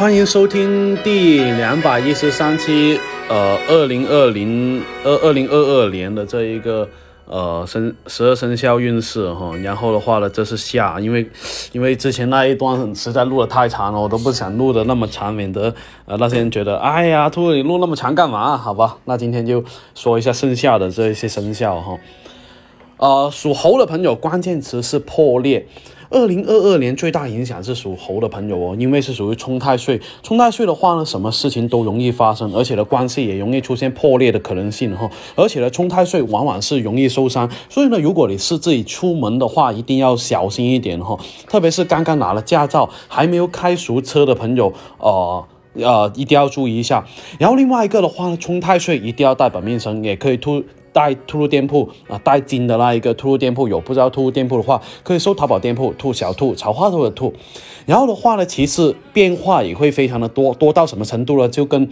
[0.00, 2.98] 欢迎收听第两百一十三期，
[3.28, 6.88] 呃，二零二零二二零二二年的这一个
[7.26, 9.54] 呃生十二生肖运势哈。
[9.62, 11.28] 然后的话呢，这是下，因为
[11.72, 15.74] 因为之前那一段实在录的太长了，我都不想录的那么长，免得
[16.06, 18.56] 呃那些人觉得，哎呀，兔你录那么长干嘛？
[18.56, 19.62] 好吧，那今天就
[19.94, 21.98] 说一下剩下的这一些生肖哈。
[22.96, 25.66] 呃，属猴的朋友，关键词是破裂。
[26.10, 30.00] 二零二二年最大影响是属猴的朋友哦，因为是属于冲太岁。
[30.24, 35.08] 冲太岁的话呢，什么事情都容易发生，而且呢，关系也容易出现破裂的可能性哈。
[35.36, 41.16] 而且呢，冲太岁往往是容易受伤，所以呢，如果你是自己出门的话，一定要小心一点哈。
[41.46, 47.06] 特别是刚刚拿了驾照还没有开熟车的朋友，呃呃，一定要注意一下。
[47.38, 50.64] 然后另外一个的话呢，冲太岁一定要带本命神，也可以突。
[50.92, 57.32] 带兔兔店铺啊，带金的那一个兔兔店铺有，不知道兔兔店铺的话，可以搜淘宝店铺兔小兔草花兔的兔。
[57.86, 61.48] 然后的话呢，其实变化也会非常的多，多到什么程度呢？
[61.48, 61.88] 就跟。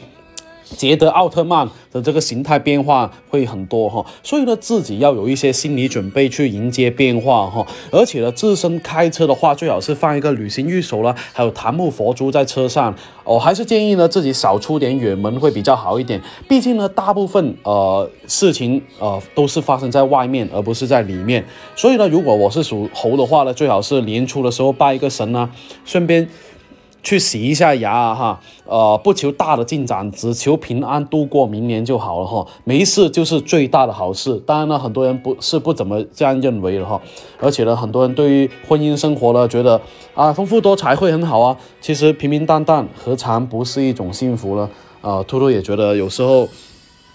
[0.76, 7.66] 捷德奥特曼的这个形态变化会很多哈，所以呢，自己要有一些心理准备去迎接变化哈。
[7.90, 12.94] 而且呢，自身开车的话，最好是放一个旅行玉手啦，还有檀木佛珠在车上。
[13.24, 16.20] 我还是建议呢，自己少出点远门会比较好一点。
[16.48, 21.44] 毕竟呢，大部分呃事情呃都是发生在外面，而不是在里面。
[21.76, 25.50] 所以呢，如果我是属猴的话呢，最好是年初的时候拜一个神啊，
[25.84, 26.28] 顺便。
[27.08, 32.46] 去洗一下牙哈，呃，不求大的进展，只求平安度过明年就好了哈。
[32.64, 34.38] 没事就是最大的好事。
[34.44, 37.00] 当然了，很多人不是不怎么这样认为的哈。
[37.40, 39.80] 而且呢，很多人对于婚姻生活呢，觉得
[40.12, 41.56] 啊，丰富多彩会很好啊。
[41.80, 44.68] 其实平平淡淡何尝不是一种幸福呢？
[45.00, 46.46] 啊，兔兔也觉得有时候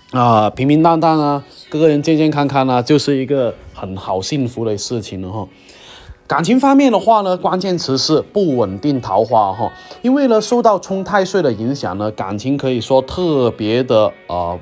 [0.10, 5.48] 啊，平平淡淡啊，各个人健健康康啊，就是一个很好幸福的事情了哈。
[6.34, 9.72] 感情方面的话呢，关键词是不稳定桃花哈，
[10.02, 14.60] 因为呢受到冲太岁的影响呢，感情可以说特别的呃，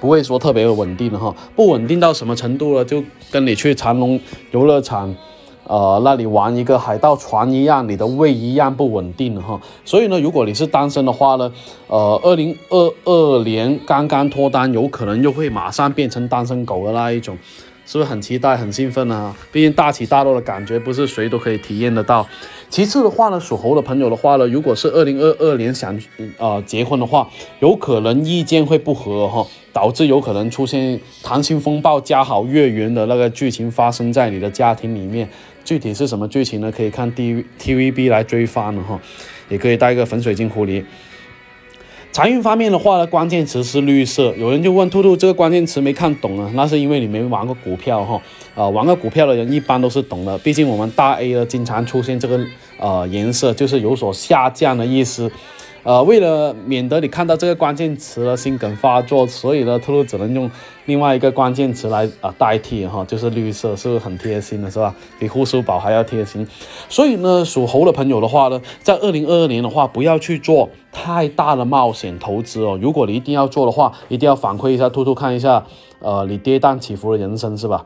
[0.00, 2.84] 不会说特别的稳定哈，不稳定到什么程度呢？
[2.84, 4.20] 就跟你去长隆
[4.52, 5.12] 游乐场，
[5.64, 9.60] 呃那里玩一个海盗船一样，你的胃一样不稳定哈。
[9.84, 11.52] 所以呢，如果你是单身的话呢，
[11.88, 17.36] 呃，二零二二年刚刚脱单，有可能又会马上变成单身狗的那一种。
[17.86, 19.34] 是不是很期待、很兴奋呢？
[19.52, 22.26] 毕竟大起大落的感觉不是谁都可以体验得到。
[22.70, 25.96] 其次的话呢，属猴的朋友的话呢，如果是二零二二年想
[26.38, 27.28] 呃结婚的话，
[27.60, 35.28] 有可能意见会不合哈，导致有可能出现溏心风暴家好月圆的那个剧情发生在你的家庭里面。
[35.64, 36.70] 具体是什么剧情呢？
[36.70, 39.00] 可以看 D T V B 来追番了哈，
[39.48, 40.82] 也可以带一个粉水晶狐狸。
[42.14, 44.32] 财运方面的话呢，关键词是绿色。
[44.36, 46.48] 有人就问兔兔这个关键词没看懂啊？
[46.54, 48.22] 那是因为你没玩过股票哈。
[48.54, 52.38] 啊，玩过股票的人一般都是懂的，毕竟我们大 A 呢经常出现这个
[52.78, 55.28] 呃颜色，就是有所下降的意思。
[55.84, 60.50] 呃，为了免得你看到这个关键词了心梗发作，所以呢，兔兔只能用
[60.86, 64.94] 另外一个关键词来啊代替哈，就是绿色，是不是很贴心的，是吧？
[65.18, 66.46] 比护舒宝还要贴心。
[66.88, 72.78] 所以呢，属猴的朋友的话呢，在二零二二年的话，不要去做太大的冒险投资哦。
[72.80, 75.66] 如果你一定要做的话，一定要反馈一下兔兔看一下，
[75.98, 77.84] 呃，你跌宕起伏的人生是吧？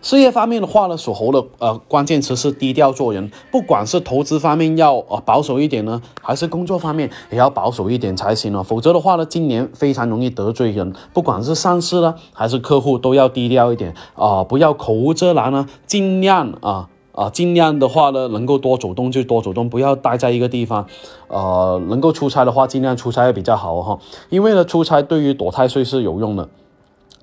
[0.00, 8.62] 事业方面的话呢，属猴的呃关键词是低调做人，不管是投资方面要呃保守一点呢，还是工作方面也要保守一点才行哦。
[8.62, 20.86] 否则的话呢，今年非常容易得罪人，不管是上司呢还是客户都要低调一点啊，不要口无遮拦呢，尽量啊啊尽量的话呢，能够多走动就多走动，不要待在一个地方，
[21.26, 23.98] 呃，能够出差的话尽量出差比较好哈，
[24.30, 26.48] 因为呢出差对于躲太岁是有用的。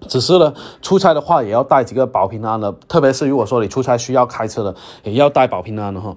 [0.07, 6.13] 只是呢，出差的话也要带几个保平安的，特别是如果说你出差需要开车的，也要带保平安的哈。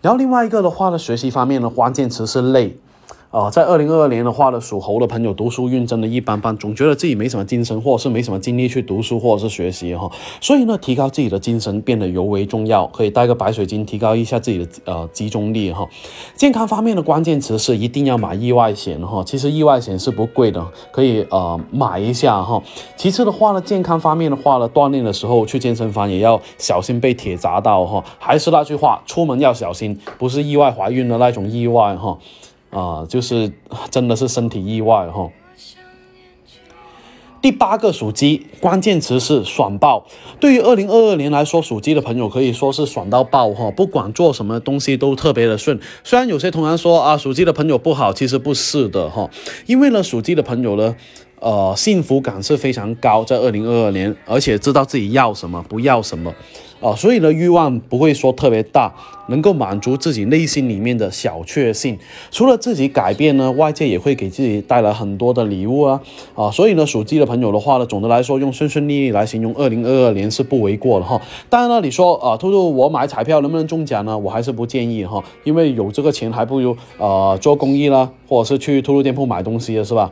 [0.00, 2.78] 然后另外一个的话呢，学习方面的关键词是累。
[3.32, 10.10] 啊，在二零二二年的话呢，属猴的朋友读书运真的一般般，总觉得自己没什么精神，或者是没什么精力去读书或者是学习哈。
[10.38, 15.88] 所以呢，提高自己的精神变得尤为重要，可以带个白水晶提高一下自己的呃集中力哈。
[16.34, 22.62] 健康方面的关键词是一定要买意外险哈，其实意外险是不贵的，可以呃买一下哈。
[22.98, 28.04] 其次的话呢，健康方面的话呢，锻炼的时候去健身房也要小心被铁砸到哈。
[28.18, 32.18] 还是那句话，出门要小心，不是意外怀孕的那种意外哈。
[32.72, 33.52] 啊，就是
[33.90, 35.30] 真的是身体意外哈。
[37.40, 40.06] 第八个属鸡，关键词是爽爆。
[40.40, 45.78] 对于二零二二年来说，属鸡的朋友可以说是爽到爆哈，不管做什么东西都特别的顺。
[46.02, 49.28] 虽然有些同行说啊，属鸡的朋友不好，其实不是的哈，
[49.66, 50.96] 因为呢，属鸡的朋友呢。
[51.42, 56.32] 呃，幸福感是非常高，在二零二二年，而且知道自己要什么，不要什么。
[56.80, 58.92] 啊，所以呢，欲望不会说特别大，
[59.28, 61.96] 能够满足自己内心里面的小确幸。
[62.32, 66.00] 除了自己改变呢，外界也会给自己带来很多的礼物啊
[66.34, 66.50] 啊！
[66.50, 71.20] 所以呢，属鸡的朋友的话呢，总的来说，用顺顺利利来形容二零二二年是不为过的哈。
[71.48, 74.18] 当然了，你说啊，兔兔，我买彩票能不能中奖呢？
[74.18, 80.10] 我还是不建议哈，因为有这个钱，还不如呃做公益啦，或者是去兔兔店铺买东西了，是吧？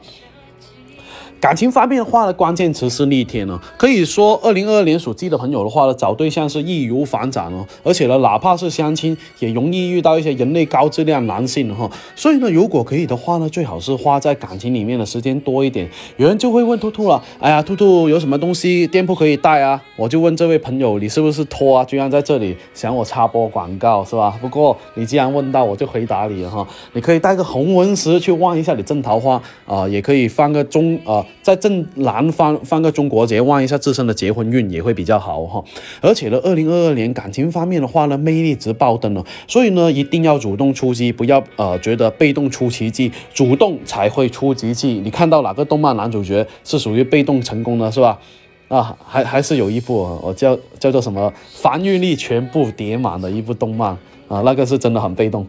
[1.40, 3.58] 感情方面的话呢，关键词是逆天呢。
[3.78, 7.66] 可以说，二零二二年属鸡的朋友的话呢，找对象是易如反掌哦。
[7.82, 11.90] 而且呢，哪怕是相亲，也容易遇到一些人类高质量男性哈。
[12.14, 15.88] 所以呢，如果可以的话呢，最好是花在感情里面的时间多一点。
[16.18, 19.82] 有人就会问兔兔了，哎呀，兔兔有什么东西店铺可以带啊？
[19.96, 21.82] 我就问这位朋友，你是不是托啊？
[21.84, 24.36] 居然在这里想我插播广告是吧？
[24.42, 26.66] 不过你既然问到，我就回答你哈。
[26.92, 31.24] 你可以带个红纹石去旺一下你正桃花啊，也可以放个中啊。
[31.42, 35.64] 在正南方放个中国结，望一下自身的结婚运也会比较好哈。
[36.00, 45.00] 而且呢，二零二二年感情方面的话呢，魅力值爆灯了，所以呢，一定要主动出击，不要呃觉得被动出奇迹，主动才会出奇迹。
[45.02, 48.18] 你看到哪个动漫男主角是属于被动成功的，是吧？
[48.68, 53.90] 啊，还还是有一部我叫叫做什么防御力全部叠满的一部动漫
[54.28, 55.44] 啊，那个是真的很被动。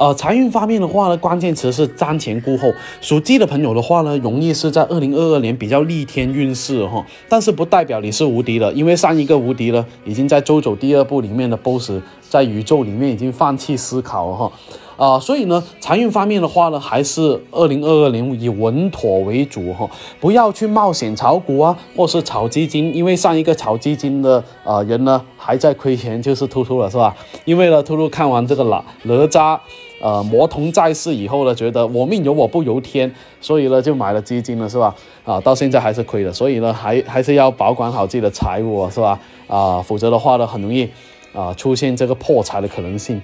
[0.00, 2.72] 呃，财运方面的话呢，关键词是瞻前顾后。
[3.02, 12.00] 属鸡的朋友的话呢，容易是在二零二二年比较逆天运势哈，但是不代表你是无敌的，因为上一个无敌了，已经在周走第二部里面的 BOSS
[12.30, 14.52] 在宇宙里面已经放弃思考了哈。
[14.96, 19.86] 啊，所以呢，财运方面的话呢，还是二零二二年以稳妥为主哈，
[20.18, 27.14] 不要去冒险炒股啊，或是炒基金，因为上一个炒基金的啊人呢还在亏钱，就是突突了是吧？
[27.44, 29.58] 因为呢，突突看完这个哪哪吒，
[30.00, 34.94] 呃，魔童在世以后呢，觉得我命由我不由天，所以呢就买了基金了是吧？
[35.24, 39.20] 啊，到现在还是亏的，所以呢还还是要保管好自己的财务是吧？
[39.46, 40.88] 啊，否则的话呢，很容易
[41.34, 43.20] 啊出现这个破财的可能性。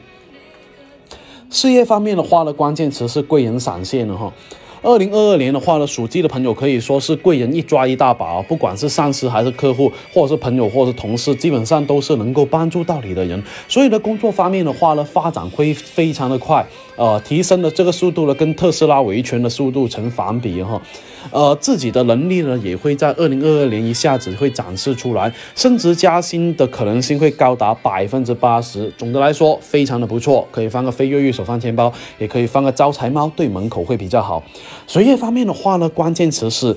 [1.49, 4.33] 事业方面的话呢，关键词是贵人闪现了哈。
[4.83, 13.43] 二零二二年的话呢，属鸡的朋友可以说是贵人一抓一大把，不管是上司还是客户，或者是朋友，或者是同事，基本上都是能够帮助到你的人。
[13.69, 16.65] 所以呢，工作方面的话呢，发展会非常的快，
[16.97, 20.81] 呃，提升的这个速度呢，跟特斯拉维权的速度成反比哈。
[21.33, 28.93] 呃，自己的能力呢，也会在二零二二年一下子会展示出来，升职加薪的可能性会高达百分之八十。
[28.97, 34.41] 总的来说，非常的不错，可以放个飞跃跃手放钱包，也可以放个招财猫对门口会比较好。
[34.87, 36.77] 学业方面的话呢，关键词是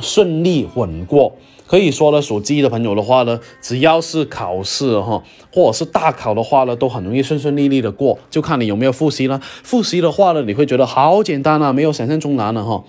[0.00, 1.34] 顺利稳过。
[1.66, 5.22] 可以说呢，属鸡的朋友的话呢，只要是考试哈，
[5.52, 9.40] 或者是大考的话呢，都很容易顺顺利利的过，就看你有没有复习了。
[9.62, 12.84] 复习的话呢，你会觉得好简单啊，没有想象中难了哈。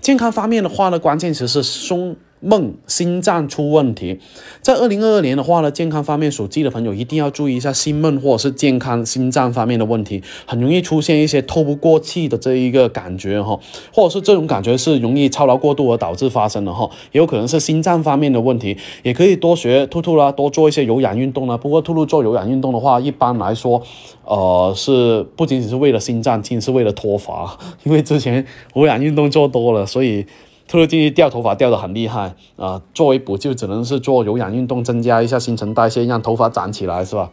[0.00, 2.16] 健康方面的话呢，关键词是松。
[2.42, 4.18] 梦心脏出问题，
[4.60, 13.58] 在二零二二年的话呢，健康方面属鸡的朋友一定要注意一下心闷或者是健康心脏方面的问题，很容易出现一些透不过气的这一个感觉哈，
[13.94, 21.56] 或者是这种感觉是容易操劳过度而导致发生的哈，也有可能是心脏方面的问题，也可以多学兔兔啦，多做一些有氧运动啦。
[21.56, 23.80] 不过兔兔做有氧运动的话，一般来说，
[24.24, 28.44] 呃，是不仅仅是为了心脏，其实是为了脱发，因为之前
[28.74, 30.26] 无氧运动做多了，所以。
[30.72, 32.80] 突入进去掉头发掉得很厉害啊！
[32.94, 37.30] 作为补救，只能是做有氧运动，增加一下新陈代谢，让头发长起来，是吧？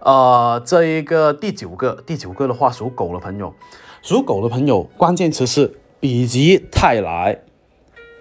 [0.00, 3.54] 呃，这一个第九个，第九个的话，属狗的朋友，
[4.02, 7.42] 属狗的朋友，关键词是否极泰来。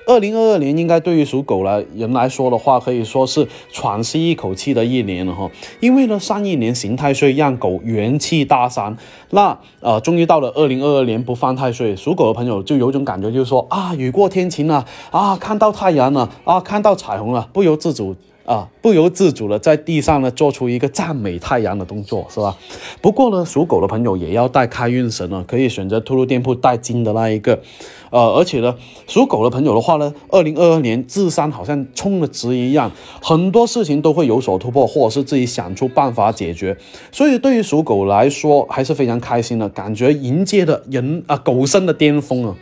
[0.07, 5.51] 二零二二年应该对于属狗来人来说的话，可以说是喘息一口气的一年了哈。
[5.81, 8.97] 因为呢，上一年刑太岁让狗元气大伤，
[9.31, 18.15] 那呃，终于到了二零二二年不犯太岁，属狗的朋友就有种感觉，就是说啊，雨过天晴了啊，看到太阳了啊，看到彩虹了，不由自主。
[18.47, 22.55] 啊，不由自主的在地上呢做出一个赞美太阳的动作，是吧？
[23.01, 27.59] 不过呢，属狗的朋友也要带开运神呢，可以选择兔兔店铺带金的那一个。
[28.09, 28.73] 呃，而且呢，
[29.05, 32.89] 属狗的朋友的话呢，二零二二年智商好像充了值一样，
[33.21, 36.77] 很多事情都会有所突破，或者是自己想出办法解决。
[37.11, 42.55] 所以对于属狗来说，还是非常开心的，感觉迎接的人啊狗生的巅峰啊。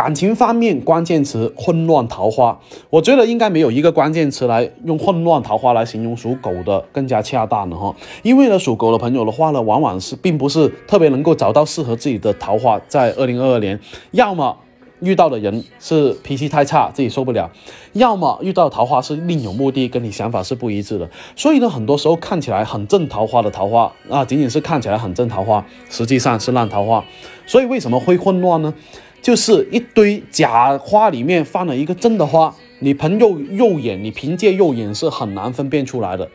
[0.00, 7.94] 感情方面，关键词混乱桃花，我觉得应该没有一个关键词来用混乱桃花来形容属狗的更加恰当的哈。
[8.22, 13.78] 因为呢，属狗的朋友的话呢，往往是并不是特别能够找到适合自己的桃花，在二零二二年，
[14.12, 14.56] 要么
[15.00, 17.50] 遇到的人是脾气太差，自己受不了；
[17.92, 21.06] 要么遇到桃花是另有目的，跟你想法是不一致的。
[21.36, 27.04] 所以呢，很多时候看起来很正桃花的桃花啊，仅仅是看起来很正桃花，实际上是烂桃花。
[27.44, 28.72] 所以为什么会混乱呢？
[29.20, 36.28] 就是一堆假花里面放了一个真的花，你凭肉肉眼，你凭借肉眼是很难分辨出来的。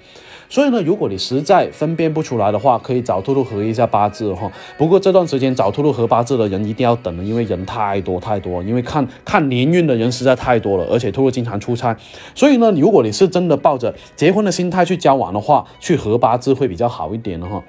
[0.48, 4.51] 所以呢，如果你实在分辨不出来的话，可以找兔兔合一下八字哈。
[4.77, 11.98] 不过这段时间找兔兔合八字的人一定要等了，因为人太多太多，因为看看年运的人实在太多了，而且兔兔经常出差，
[12.36, 17.63] 所以呢，如果你是真的抱着结婚的心态去交往的话，去合八字会比较好一点的哈。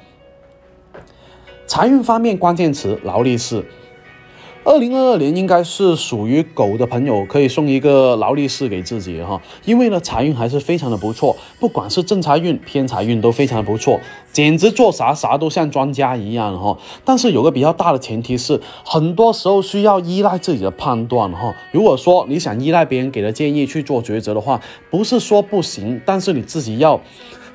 [1.67, 3.65] 财运方面，关键词劳力士。
[4.67, 14.01] 二零二二年应该是属于狗的朋友可以送一个劳力士给自己哈，因为呢财运还是非常的不错，不管是正财运、偏财运都非常的不错，
[14.33, 16.77] 简直做啥啥都像专家一样哈。
[17.05, 21.55] 但是有个比较大的前提是，很多时候需要依赖自己的判断哈。
[21.71, 27.01] 如果说你想依赖别人给的建议去做抉择的话，不是说不行，但是你自己要。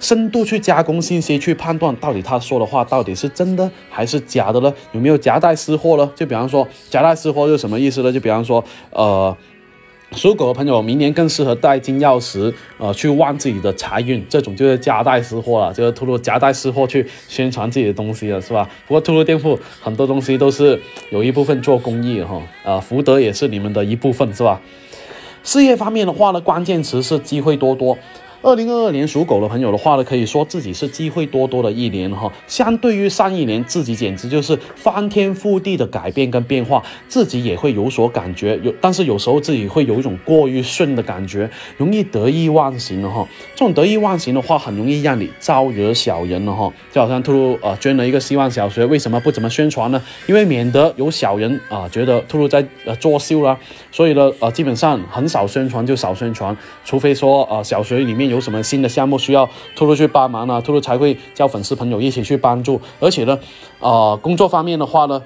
[0.01, 4.73] 深度去加工信息，去判断到底他说的话到底是真的还是假的呢？
[4.91, 6.11] 有没有夹带私货呢？
[6.15, 8.11] 就比方说夹带私货是什么意思呢？
[8.11, 9.37] 就比方说，呃，
[10.13, 18.67] 属狗的朋友明年更适合带金钥匙，呃，去旺自己的财运，这种就是夹带私货了，就是兔兔夹带私货去宣传自己的东西了，是吧？
[18.87, 20.81] 不过兔兔店铺很多东西都是
[21.11, 24.59] 有一部分做公益哈，呃，福德也是你们的一部分，是吧？
[25.43, 27.97] 事业方面的话呢，关键词是机会多多。
[28.43, 32.31] 二零二二年属狗的朋友的话呢，可以说自己是机会多多的一年哈。
[32.47, 38.59] 相对于上一年，自己简直就是翻天覆地的改变跟变化，自己也会有所感觉。
[38.63, 43.23] 有，但是有时候自己会有一种过于顺的感觉，容易得意忘形了哈。
[43.53, 46.73] 这种得意忘形的话，很容易让你招惹小人了哈。
[46.91, 50.01] 就好像兔兔呃捐了一个希望小学，为什么不怎么宣传呢？
[50.25, 53.55] 因为免得有小人啊觉得兔兔在呃作秀啦。
[53.91, 58.30] 所以呢呃基本上很少宣传，就少宣传，除非说呃小学里面。
[58.31, 60.59] 有什么新的项目需要兔兔去帮忙呢？
[60.61, 62.81] 兔兔才会叫粉丝朋友一起去帮助。
[62.99, 63.37] 而且呢，
[63.79, 65.21] 呃，工作方面的话呢，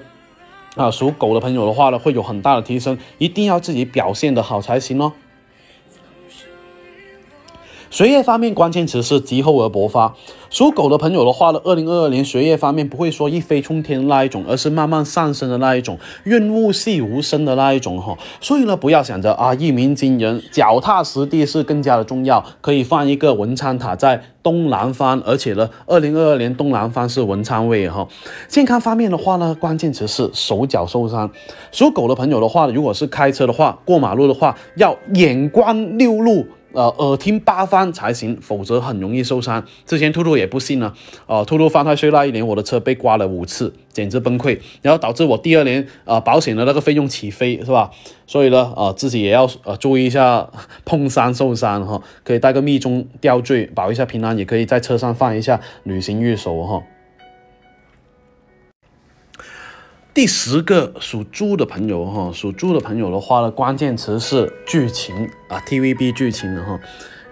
[0.74, 5.12] 啊，属狗的朋友的话呢，会有很大的提升，一定要自己表现的好才行哦。
[7.90, 10.14] 学业方面，关键词是积厚而薄发。
[10.48, 18.16] 属狗的朋友的话呢，二零二二年学业方面不会说一飞冲天那一种，而是慢慢上升的那一种，润物细无声的那一种哈。
[18.40, 22.44] 所以呢，不要想着啊一鸣惊人，脚踏实地是更加的重要。
[22.60, 28.06] 可以放一个文昌塔在东南方，而且呢，二零二二年东南方是文昌位哈。
[28.48, 31.30] 健康方面的话呢，关键词是手脚受伤。
[31.72, 36.46] 属狗的朋友的话，如果是开车的话，过马路的话要眼观六路。
[36.76, 39.64] 呃，耳听八方才行，否则很容易受伤。
[39.86, 40.92] 之前兔兔也不信呢，
[41.26, 47.90] 呃，兔兔犯太岁那一年，我的车被刮了五次，简直崩溃，然后导致我第二年呃保险的那个费用起飞，是吧？
[48.26, 50.46] 所以呢，呃，自己也要呃注意一下
[50.84, 56.82] 碰伤受伤哈，可以带个密宗吊坠保一下平安，也可以在车上放一下旅行玉手哈。
[60.16, 65.14] 第十个属猪的朋友哈，属猪的朋友的话呢，关键词是剧情
[65.46, 66.80] 啊，TVB 剧情的哈。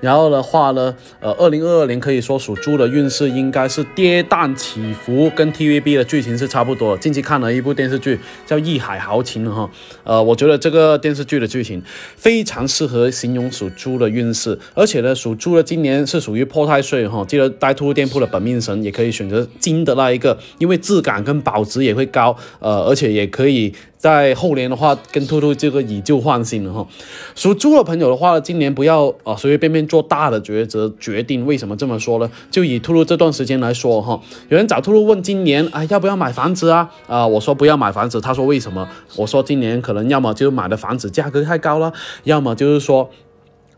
[0.04, 6.94] 然后的话呢，呃，二零二二年可以说属猪的运势应该是跌宕起伏，跟 TVB 的剧情是差不多。
[6.98, 9.70] 近期看了一部电视剧叫《义海豪情》哈，
[10.04, 11.82] 呃，我觉得这个电视剧的剧情
[12.16, 23.72] 非常适合形容属猪的运势，而且呢，属猪的今年是属于破太岁哈，记得带兔店铺的本命神也可以选择金的那一个，因为质感跟保值也会高，呃，而且也可以。
[24.04, 26.86] 在后年的话，跟兔兔这个以旧换新了哈。
[27.34, 31.46] 属猪的朋友的话，今年不要啊随随便便做大的抉择决定。
[31.46, 32.30] 为什么这么说呢？
[32.50, 34.20] 就以兔兔这段时间来说哈，
[34.50, 36.90] 有人找兔兔问今年啊要不要买房子啊？
[37.06, 38.20] 啊，我说不要买房子。
[38.20, 38.86] 他说为什么？
[39.16, 41.90] 我说今年可能要么就买的房子价格太高了，
[42.24, 43.08] 要么就是说。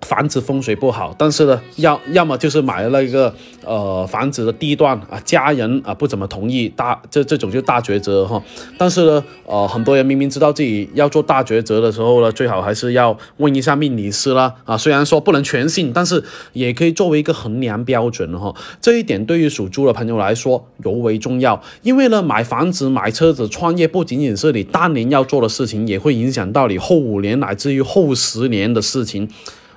[0.03, 3.35] 房子风水不好，但是呢，要要么就是买了那个
[3.65, 8.41] 呃房子的地段啊，家人啊不怎么同意，大这这种就大抉择哈。
[8.79, 14.77] 但是呢，呃，很多人明明知道自己要做大抉择的时候呢，最好还是要问一下命理师啦啊。
[14.77, 16.23] 虽然说不能全信，但是
[16.53, 18.55] 也可以作为一个衡量标准哈。
[18.81, 29.29] 这一点对于属猪的朋友来说尤为重要，因为呢，买房子、买车子、创业不仅仅是你当年要做的事情，也会影响到你后五年乃至于后十年的事情。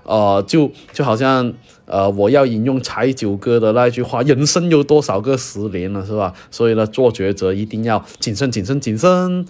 [0.09, 1.53] 呃，就就好像
[1.85, 9.45] 呃，我要引用柴九哥的那句话：“人生有多少个十年了，是吧？”所以呢，做抉择一定要谨慎、谨慎、谨慎。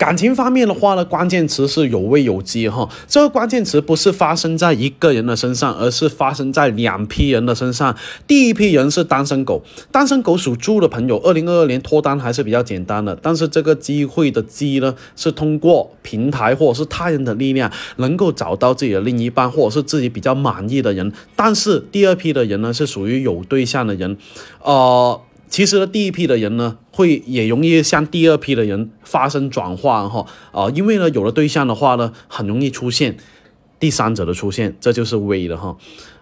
[0.00, 2.88] 感情方面的话呢，关键词是有危有机哈。
[3.06, 7.94] 这个关键词不是发生在一个人的身上，而是发生在两批人的身上。
[8.26, 13.14] 第一批人是单身狗，单身狗属猪的朋友，二零二二年脱单还是比较简单的。
[13.20, 21.12] 但是这个机会的机呢，是通过平台或者是他人的力量，能够找到自己的另一半，或者是自己比较满意的人。
[21.36, 24.16] 但是第二批的人呢，是属于有对象的人，
[24.62, 25.20] 呃。
[25.50, 33.16] 其实呢，第一批的人呢，会也容易向第二批的人发生转换哈啊，因为呢，有了对象的话呢，很容易出现
[33.80, 35.76] 第三者的出现，这就是危的哈，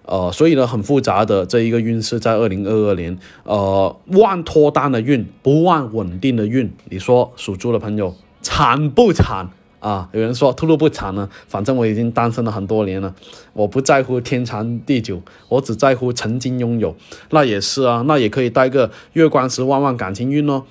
[0.07, 9.51] 呃，所以呢，很复杂的这一个运势在二零二二年，呃，旺脱单的运，不旺稳定的运，你说属猪的朋友惨不惨？
[9.81, 13.15] 啊，有人说兔兔不长呢，反正我已经单身了很多年了，
[13.53, 16.97] 我不在乎天长地久，我只在乎曾经拥有。
[17.31, 20.65] 那也是啊，那也可以带个月光石旺旺感情运哦。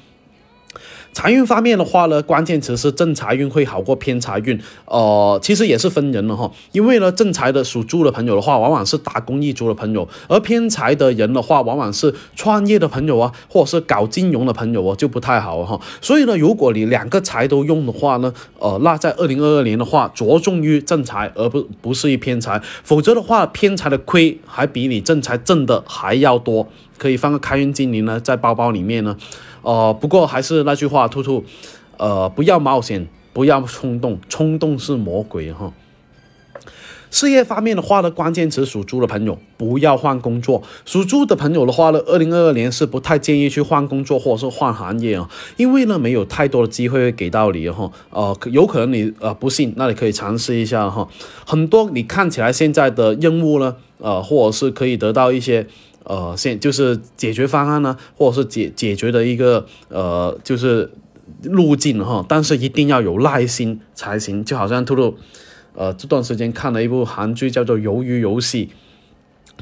[1.13, 6.51] 财运方面的话呢，关键词是正财运会好过偏财运，呃，其实也是分人了哈。
[6.71, 15.79] 因为呢，正财的属猪的朋友的话，往往是打工一族的朋友；而偏财的人的话，往往是创业的朋友啊，或者是搞金融的朋友哦，就不太好哈。
[16.01, 26.67] 所以呢，如果你两个财都用的话呢，呃，那在二零二二年的话，着重于正财，而不不是一偏财，否则的话，偏财的亏还比你正财挣的还要多。
[26.97, 29.15] 可以放个开运精灵呢，在包包里面呢。
[29.61, 31.43] 呃，不过还是那句话，兔兔，
[31.97, 35.73] 呃，不要冒险，不要冲动，冲动是魔鬼哈。
[37.09, 40.61] 事业方面的话呢，关键词属猪的朋友不要换工作。
[40.85, 47.89] 属猪的朋友的话呢，二零二二年是不太建议去换工作或者是换行业啊，因为呢没有太多的机会给到你哈。
[48.09, 51.07] 呃，有可能你呃不信，那你可以尝试一下哈。
[51.45, 55.67] 很多你看起来现在的任务呢，呃，或者是可以得到一些。
[56.09, 60.89] 呃，现就是解决方案呢，或者是解解决的一个呃，就是
[61.43, 64.43] 路径哈，但是一定要有耐心才行。
[64.43, 65.17] 就好像兔兔，
[65.75, 68.67] 呃，这段时间看了一部韩剧，叫做《鱿鱼游戏》。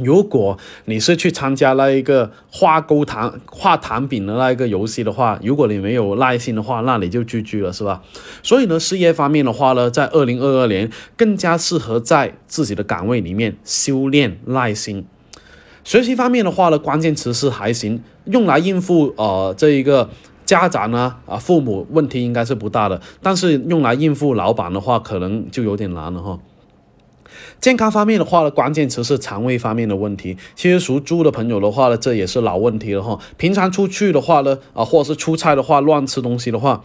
[0.04, 8.04] 如果你是去参加那一个画勾糖、画糖饼的那一个游戏的话，如果你没有耐心的话，那你就 GG 了，是吧？
[8.44, 15.06] 所以呢，事业方面的话呢，在二零二二年更加适合在自己的岗位里面修炼耐心。
[15.86, 20.10] 学习方面的话呢，关键词是还行，用来应付呃这一个
[20.44, 26.40] 家长呢啊父母问题应该是不大的，但是用来应付老板的话，可能就有点难了哈。
[27.62, 30.36] 健康方面的话呢，关键词是肠胃方面的问题。
[30.56, 33.20] 其实属猪的朋友的话呢，这也是老问题了哈。
[33.38, 36.84] 平常出去的话呢，啊或者是出差的话，乱吃东西的话。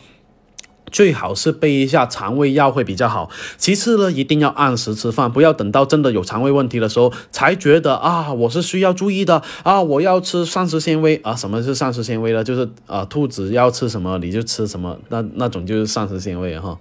[0.90, 3.30] 最好是备一下肠胃药会比较好。
[3.56, 11.34] 其次呢，一定要按时吃饭，不要等到真的有肠胃问题的时候才觉得啊，我是需要注意的啊，我要吃膳食纤维啊。
[11.34, 12.44] 什么是膳食纤维呢？
[12.44, 16.78] 就是啊，兔子要吃什么你就吃什么，那那种就是膳食纤维哈。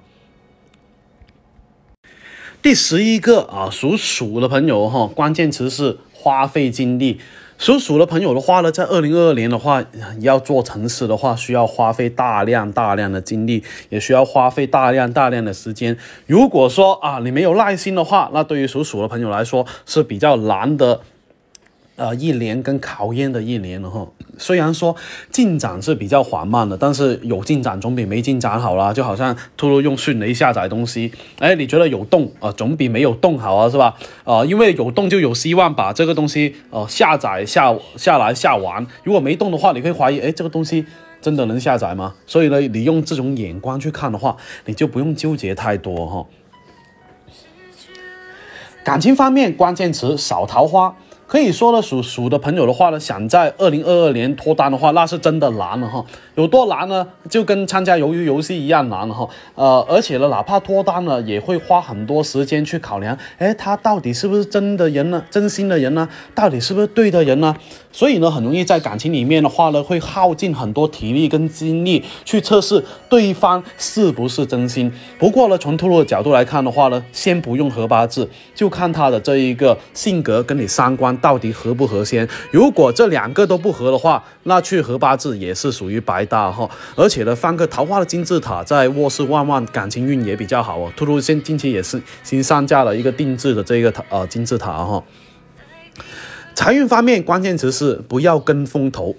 [2.61, 7.19] 第十一个啊，属鼠的朋友哈，关键词是花费精力。
[7.59, 9.83] 属鼠的朋友的话呢，在二零二二年的话，
[10.21, 15.97] 要做成事的话，需要花费大量大量的精力，也需要花费大量大量的时间。
[16.25, 21.01] 如果说啊，你没有耐心的话，那对于属鼠的朋友来说是比较难的。
[21.99, 24.07] 呃，一年跟考验的一年了哈。
[24.37, 24.95] 虽然说
[25.29, 28.93] 进展是比较缓慢的，但是有进展总比没进展好啦。
[28.93, 33.93] 就好像突然用迅雷下载东西，哎，你觉得有动啊，总比没有动好啊，是吧？
[34.23, 38.87] 啊，因为有动就有希望把这个东西呃下载下下来下完。
[39.03, 40.85] 如果没动的话，你会怀疑，哎，这个东西
[41.19, 42.15] 真的能下载吗？
[42.25, 46.25] 所以呢，你用这种眼光去看的话，你就不用纠结太多哈。
[48.85, 50.95] 感情方面，关键词少桃花。
[51.29, 56.03] 可以说呢，属鼠的朋友的话呢，想在二零二二年脱单的话，那是真的难了哈。
[56.33, 57.07] 有多难呢？
[57.29, 59.29] 就跟参加鱿鱼游戏一样难了哈。
[59.53, 65.23] 呃，而且呢，哪怕脱单了，也会花很多时间去考量，哎，他到底是不是真的人呢？
[65.29, 66.09] 真心的人呢？
[66.33, 67.55] 到底是不是对的人呢？
[67.91, 74.91] 所以呢，很容易在感情里面的话呢，会耗尽很多体力跟精力去测试对方是不是真心。
[75.19, 81.18] 不过呢，从兔兔的角度来看的话呢，先不用合八字，就看他的这一个性格跟你三观。
[81.19, 82.27] 到底合不合先？
[82.51, 86.69] 如果这两个都不合的话，那去合八字也是属于白搭哈。
[86.95, 90.91] 而且呢，放个桃花的金字塔在卧室，旺旺感情运也比较好哦。
[90.95, 95.03] 兔兔现近期也是新上架了一个定制的这个呃金字塔哈。
[96.55, 99.15] 财运方面，关键词是不要跟风投。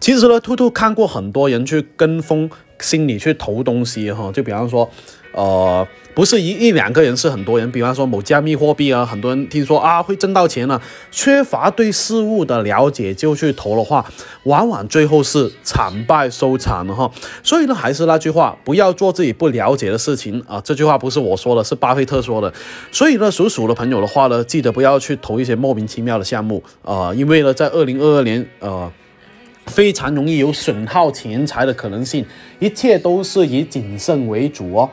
[0.00, 2.50] 其实呢，兔兔看过很多人去跟风。
[2.80, 4.90] 心里去投东西哈，就比方说，
[5.32, 5.86] 呃。
[6.14, 7.72] 不是一一两个人，是很多人。
[7.72, 10.78] 比方说某加密货币啊，很多人听说啊会挣到钱了，
[11.10, 14.04] 缺乏对事物的了解就去投的话，
[14.42, 17.10] 往往最后是惨败收场的哈。
[17.42, 20.60] 所以呢，还是那句话，不要做自己不了解的事情啊。
[20.62, 22.52] 这句话不是我说的，是巴菲特说的。
[22.90, 28.92] 所以呢，属鼠的朋友的话呢，记得不要去投一些莫名其妙的项目啊，因为呢，在二零二二年呃，
[29.64, 32.22] 非常容易有损耗钱财的可能性，
[32.58, 34.90] 一切都是以谨慎为主哦。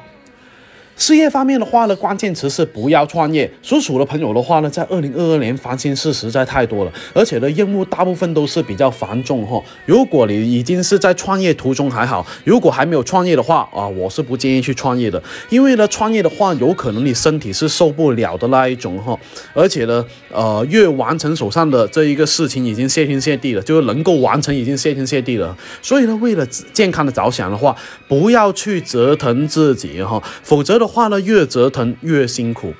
[0.99, 3.49] 事业方面的话呢，关键词是不要创业。
[3.63, 9.63] 属鼠的朋友的话呢，在二零二二年烦心事实在太多了，而且呢，任务大部分都是比较繁重哈。
[9.85, 19.17] 如果你已经是在创业途中还好，如果还没有创业的话啊，我是不建议去创业的，因为呢，创业的话有可能你身体是受不了的那一种哈。
[19.53, 25.57] 而且呢，呃，越完成手上的这一个事情已经谢天谢地了，就是能够完成已经谢天谢地了。
[25.81, 27.73] 所以呢，为了健康的着想的话，
[28.09, 30.88] 不要去折腾自己哈，否则的。
[30.89, 32.73] 话呢，越折腾越辛苦。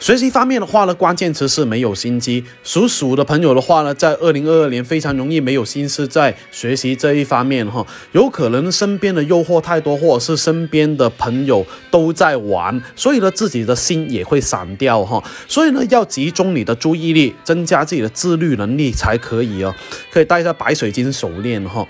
[0.00, 2.44] 学习方面的话呢，关键词是没有心机。
[2.62, 15.22] 属鼠的朋友的话呢，在二零二二年非常容易没有心思在学习这一方面哈，有可能身边的诱惑太多，或者是身边的朋友都在玩，所以呢，自己的心也会散掉哈。
[15.48, 19.74] 所以呢，要集中你的注意力，增加自己的自律能力才可以哦。
[20.12, 21.86] 可以带一下白水晶手链哈。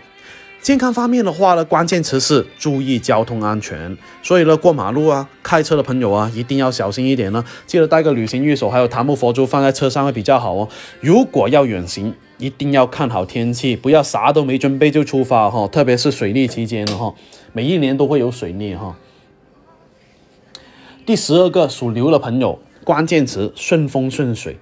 [0.65, 3.95] 健康方面的话呢，关键词是注意交通安全。
[4.23, 7.45] 所以呢，过马路啊，开车的朋友啊，一定要小心一点呢。
[7.67, 10.67] 记得带个旅行玉手，还有檀木佛珠放在车上会比较好哦。
[11.03, 15.69] 如果要远行，一定要看好天气，不要啥都没准备就出发哈。
[15.69, 17.13] 特别是水逆期间的哈，
[17.53, 18.97] 每一年都会有水逆哈。
[21.05, 24.57] 第十二个属牛的朋友，关键词顺风顺水。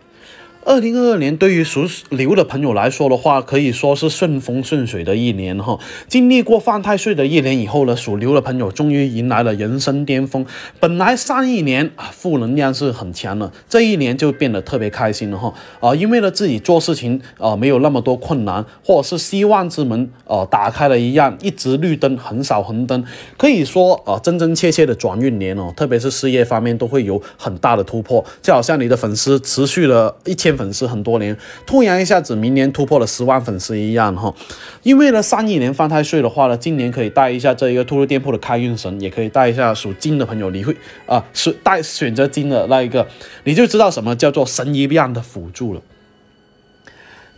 [0.64, 5.76] 二零二二年对于属牛的朋友来说的话，可以说是顺风顺水的一年哈。
[6.06, 10.46] 经历过犯太岁的一年以后呢，属牛的朋友终于迎来了人生巅峰。
[10.78, 23.04] 本来上一年啊负能量是很强的，这一年就变得特别开心了哈啊，因为呢自己做事情啊没有那么多困难，或者是希望之门啊打开了一样，一直绿灯，很少红灯，
[23.36, 25.72] 可以说啊真真切切的转运年哦。
[25.76, 30.51] 特别是事业方面都会有很大的突破，就好像你的粉丝持续了一千。
[30.56, 31.36] 粉丝很多年，
[31.66, 34.34] 突然一下子明年突破了十万粉丝一样哈，
[34.82, 43.06] 因为呢上一年犯太岁的话呢，今年可以带一下这一个兔兔店铺的开运神，也可以带一下属金的朋友，你会啊是带选择金的那一个，
[43.44, 45.80] 你就知道什么叫做神一样的辅助了。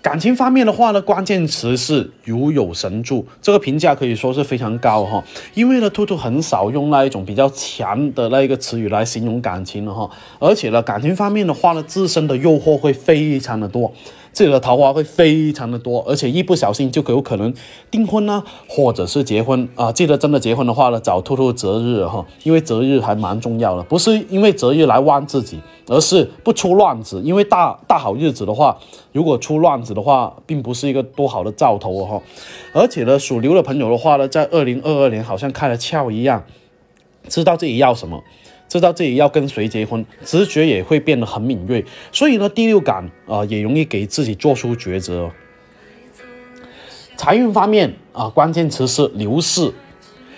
[0.05, 5.25] 感情方面的话呢，关键词是如有神助，这个评价可以说是非常高哈。
[5.55, 10.11] 因为呢，兔兔很少用那一种比较强的那一个词语来形容感情了哈。
[10.39, 13.91] 而且呢，感情方面的话呢，自身的诱惑会非常的多。
[14.35, 17.55] 自己的桃花会非常的多，而且一不小心就有可能
[17.89, 19.93] 订婚呢，或者是结婚啊。
[19.93, 27.23] 记得真的结婚的话呢，找兔兔择日哈，因为择日还蛮重要的，不是因为择日来旺自己，而是不出乱子。
[27.23, 28.77] 因为大大好日子的话，
[29.13, 32.21] 如果出乱子的话，并不是一个多好的兆头哈。
[32.73, 36.43] 而且呢，属牛的朋友的话呢，在二零二二年好像开了窍一样，
[37.29, 38.21] 知道自己要什么。
[38.75, 45.31] 知道自己要跟谁结婚，直觉也会变得很敏锐，所以呢，第六感啊也容易给自己做出抉择。
[47.17, 49.73] 财运方面啊，关键词是牛市。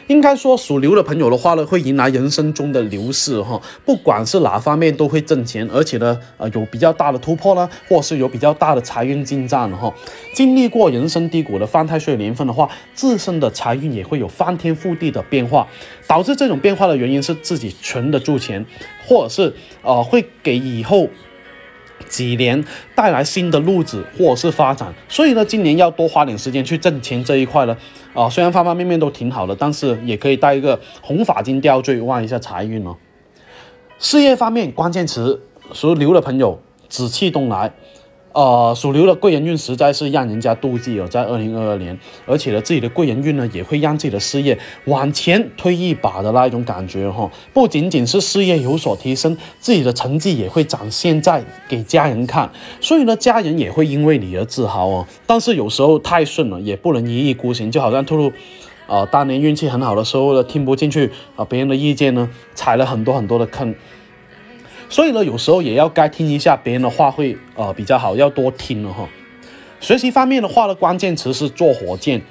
[0.09, 9.93] 应该说，属牛的朋友的话呢，会迎来人生中的流逝哈，不管是哪方面都会挣钱，而且呢，呃，有比较大的突破呢，或是有比较大的财运进账哈。
[10.33, 15.67] 经历过人生低谷的犯太岁年份的话，自身的财运也会有翻天覆地的变化，
[16.07, 18.65] 导致这种变化的原因是自己存得住钱，
[19.07, 21.09] 或者是呃，会给以后。
[22.09, 27.77] 几年带来新的路子或者是发展，所以呢，今年要多花点时间去挣钱这一块呢。
[28.15, 32.97] 啊，虽然方方面面都挺好的，但是也可以带一个红发金吊坠，旺一下财运哦。
[33.99, 35.41] 事业方面，关键词
[35.73, 37.73] 属牛的朋友，紫气东来。
[38.37, 47.31] 呃，属牛的贵人运实在是让人家妒忌哦，在二零二二年，而且呢，自己的贵人运呢，也会让自己的事业往前推一把的那一种感觉哈。
[47.55, 55.07] 不仅仅是事业有所提升，自己的成绩也会展现在给家人看，所以呢，家人也会因为你而自豪哦。
[55.27, 58.37] 但是有时候太顺了，也不能一意孤行，就好像兔兔，
[58.87, 63.75] 呃，当年运气很好的时候呢，听不进去啊别人的意见呢，踩了很多很多的坑。
[64.89, 69.09] 所以呢，有时候也要该听一下别人的话，会呃比较好，要多听了哈。
[69.81, 72.23] 学习方面的话呢，关键词是坐火箭。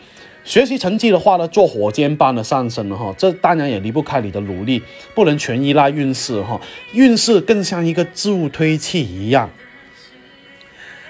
[0.44, 3.14] 学习成绩的话呢，做火箭般的上升了哈。
[3.18, 4.82] 这当然也离不开你的努力，
[5.14, 6.62] 不能全依赖运势哈。
[6.94, 9.50] 运势更像一个助推器一样。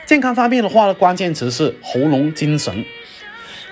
[0.05, 2.85] 健康方面的话呢，关键词是喉咙精神。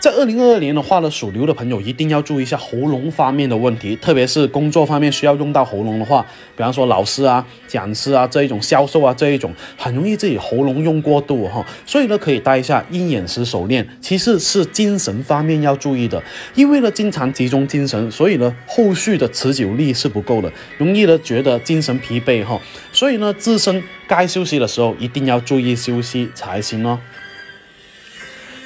[0.03, 6.25] 在二零二二年的话呢，属牛的朋友一定要注意一下喉咙方面的问题，特别是工作方面需要用到喉咙的话，
[6.57, 13.87] 比方说老师啊、讲师啊这一种销售啊这一种，很容易自己喉咙用过度哈，所以呢可以戴一下鹰眼石手链。
[14.01, 16.21] 其次是精神方面要注意的，
[16.53, 22.59] 因为呢经常集中精神，所以呢后续的持久力是不够的，容易呢觉得精神疲惫哈，
[22.91, 26.99] 所以呢自身该休息的时候一定要注意休息才行哦。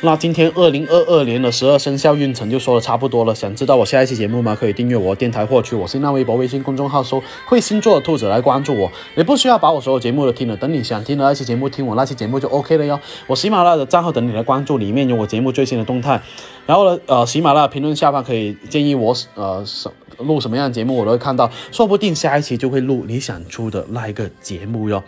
[0.02, 3.34] 那今天二零二二年的十二生肖运程就说的差不多了。
[3.34, 4.56] 想知道我下一期节目吗？
[4.56, 5.76] 可以订阅我电台获取。
[5.76, 8.92] 我新浪微博、微信公众号搜“会星座的兔子”来关注我。
[9.16, 13.00] 也不需要把我所有节目都听了，等你想听的那期节目听我那期节目就 OK 了哟。
[13.26, 16.22] 我喜马拉雅的账号等你来关注，里面有我节目最新的动态。
[16.68, 25.04] 然后呢，呃，喜马拉雅评论下方可以建议我呃什录什么样的节目，我都会看到，说不定下一期就会录你想出的那一个节目哟。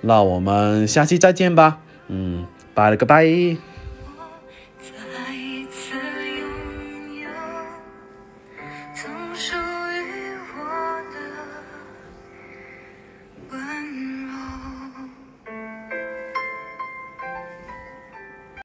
[0.00, 1.78] 那我们下期再见吧。
[2.08, 3.69] 嗯，拜了个拜。